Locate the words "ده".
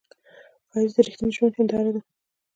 1.95-2.01